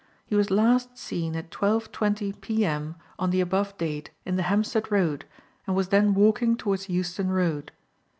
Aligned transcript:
He 0.25 0.35
was 0.35 0.49
last 0.49 0.97
seen 0.97 1.35
at 1.35 1.51
12.20 1.51 2.41
pm 2.41 2.95
on 3.19 3.29
the 3.29 3.39
above 3.39 3.77
date 3.77 4.09
in 4.25 4.35
the 4.35 4.41
Hampstead 4.49 4.91
Road, 4.91 5.25
and 5.67 5.75
was 5.75 5.89
then 5.89 6.15
walking 6.15 6.57
towards 6.57 6.89
Euston 6.89 7.29
Road. 7.29 7.71